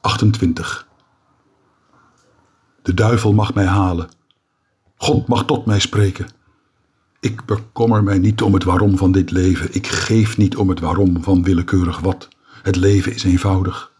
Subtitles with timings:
[0.00, 0.88] 28.
[2.82, 4.08] De duivel mag mij halen.
[4.96, 6.26] God mag tot mij spreken.
[7.20, 9.74] Ik bekommer mij niet om het waarom van dit leven.
[9.74, 12.28] Ik geef niet om het waarom van willekeurig wat.
[12.62, 13.92] Het leven is eenvoudig.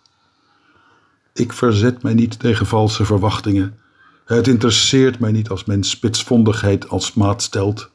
[1.32, 3.78] Ik verzet mij niet tegen valse verwachtingen.
[4.24, 7.90] Het interesseert mij niet als men spitsvondigheid als maat stelt.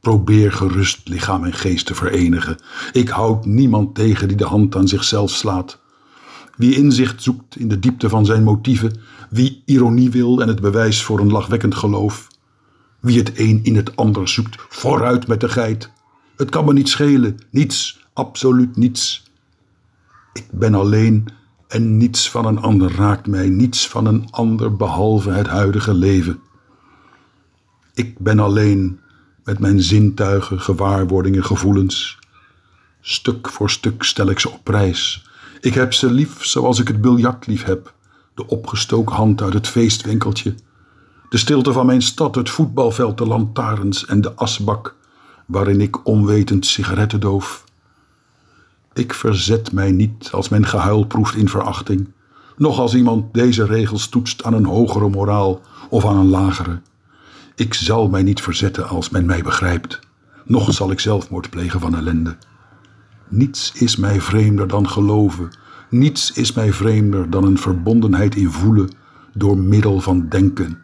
[0.00, 2.58] Probeer gerust lichaam en geest te verenigen.
[2.92, 5.81] Ik houd niemand tegen die de hand aan zichzelf slaat.
[6.56, 9.00] Wie inzicht zoekt in de diepte van zijn motieven,
[9.30, 12.28] wie ironie wil en het bewijs voor een lachwekkend geloof,
[13.00, 15.90] wie het een in het ander zoekt, vooruit met de geit.
[16.36, 19.22] Het kan me niet schelen, niets, absoluut niets.
[20.32, 21.28] Ik ben alleen
[21.68, 26.40] en niets van een ander raakt mij, niets van een ander behalve het huidige leven.
[27.94, 29.00] Ik ben alleen
[29.44, 32.18] met mijn zintuigen, gewaarwordingen, gevoelens.
[33.00, 35.30] Stuk voor stuk stel ik ze op prijs.
[35.62, 37.94] Ik heb ze lief zoals ik het biljart lief heb,
[38.34, 40.54] de opgestoken hand uit het feestwinkeltje,
[41.28, 44.94] de stilte van mijn stad, het voetbalveld, de lantaarns en de asbak
[45.46, 47.64] waarin ik onwetend sigaretten doof.
[48.92, 52.12] Ik verzet mij niet als men gehuil proeft in verachting,
[52.56, 55.60] noch als iemand deze regels toetst aan een hogere moraal
[55.90, 56.80] of aan een lagere.
[57.54, 60.00] Ik zal mij niet verzetten als men mij begrijpt,
[60.44, 62.36] noch zal ik zelfmoord plegen van ellende.
[63.34, 65.50] Niets is mij vreemder dan geloven,
[65.88, 68.90] niets is mij vreemder dan een verbondenheid in voelen
[69.34, 70.78] door middel van denken.